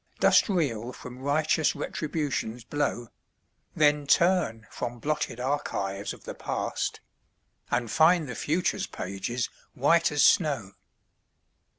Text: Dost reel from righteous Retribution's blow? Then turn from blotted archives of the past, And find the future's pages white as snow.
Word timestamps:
Dost 0.19 0.49
reel 0.49 0.93
from 0.93 1.19
righteous 1.19 1.75
Retribution's 1.75 2.63
blow? 2.63 3.09
Then 3.75 4.07
turn 4.07 4.65
from 4.71 4.97
blotted 4.97 5.39
archives 5.39 6.11
of 6.11 6.23
the 6.23 6.33
past, 6.33 7.01
And 7.69 7.91
find 7.91 8.27
the 8.27 8.33
future's 8.33 8.87
pages 8.87 9.47
white 9.75 10.11
as 10.11 10.23
snow. 10.23 10.71